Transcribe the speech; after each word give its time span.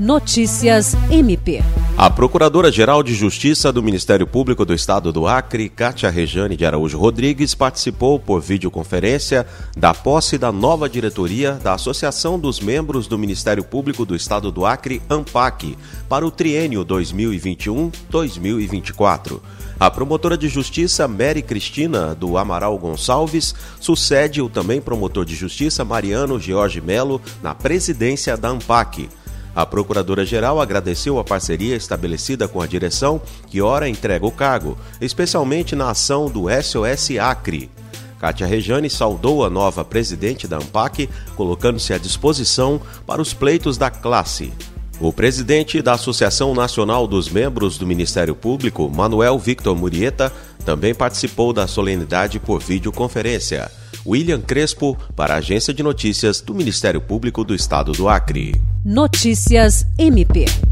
Notícias 0.00 0.94
MP. 1.10 1.60
A 1.96 2.08
Procuradora-Geral 2.08 3.02
de 3.02 3.16
Justiça 3.16 3.72
do 3.72 3.82
Ministério 3.82 4.28
Público 4.28 4.64
do 4.64 4.72
Estado 4.72 5.12
do 5.12 5.26
Acre, 5.26 5.68
Cátia 5.68 6.08
Rejane 6.08 6.56
de 6.56 6.64
Araújo 6.64 6.96
Rodrigues, 6.96 7.52
participou 7.52 8.20
por 8.20 8.40
videoconferência 8.40 9.44
da 9.76 9.92
posse 9.92 10.38
da 10.38 10.52
nova 10.52 10.88
diretoria 10.88 11.54
da 11.54 11.74
Associação 11.74 12.38
dos 12.38 12.60
Membros 12.60 13.08
do 13.08 13.18
Ministério 13.18 13.64
Público 13.64 14.06
do 14.06 14.14
Estado 14.14 14.52
do 14.52 14.64
Acre, 14.64 15.02
ANPAC, 15.10 15.76
para 16.08 16.24
o 16.24 16.30
triênio 16.30 16.84
2021-2024. 16.84 19.40
A 19.80 19.90
promotora 19.90 20.38
de 20.38 20.48
justiça 20.48 21.08
Mary 21.08 21.42
Cristina 21.42 22.14
do 22.14 22.38
Amaral 22.38 22.78
Gonçalves 22.78 23.52
sucede 23.80 24.40
o 24.40 24.48
também 24.48 24.80
promotor 24.80 25.24
de 25.24 25.34
justiça 25.34 25.84
Mariano 25.84 26.38
George 26.38 26.80
Melo 26.80 27.20
na 27.42 27.52
presidência 27.52 28.36
da 28.36 28.50
ANPAC. 28.50 29.08
A 29.58 29.66
Procuradora-Geral 29.66 30.60
agradeceu 30.60 31.18
a 31.18 31.24
parceria 31.24 31.74
estabelecida 31.74 32.46
com 32.46 32.60
a 32.60 32.66
direção, 32.68 33.20
que 33.48 33.60
ora 33.60 33.88
entrega 33.88 34.24
o 34.24 34.30
cargo, 34.30 34.78
especialmente 35.00 35.74
na 35.74 35.90
ação 35.90 36.30
do 36.30 36.44
SOS 36.48 37.18
Acre. 37.20 37.68
Kátia 38.20 38.46
Rejane 38.46 38.88
saudou 38.88 39.44
a 39.44 39.50
nova 39.50 39.84
presidente 39.84 40.46
da 40.46 40.58
ANPAC, 40.58 41.10
colocando-se 41.34 41.92
à 41.92 41.98
disposição 41.98 42.80
para 43.04 43.20
os 43.20 43.34
pleitos 43.34 43.76
da 43.76 43.90
classe. 43.90 44.52
O 45.00 45.12
presidente 45.12 45.82
da 45.82 45.94
Associação 45.94 46.54
Nacional 46.54 47.08
dos 47.08 47.28
Membros 47.28 47.76
do 47.78 47.84
Ministério 47.84 48.36
Público, 48.36 48.88
Manuel 48.88 49.40
Victor 49.40 49.74
Murieta, 49.74 50.32
também 50.64 50.94
participou 50.94 51.52
da 51.52 51.66
solenidade 51.66 52.38
por 52.38 52.60
videoconferência. 52.60 53.68
William 54.06 54.40
Crespo, 54.40 54.96
para 55.16 55.34
a 55.34 55.38
Agência 55.38 55.74
de 55.74 55.82
Notícias 55.82 56.40
do 56.40 56.54
Ministério 56.54 57.00
Público 57.00 57.42
do 57.42 57.56
Estado 57.56 57.90
do 57.90 58.08
Acre. 58.08 58.67
Notícias 58.84 59.86
MP. 59.98 60.67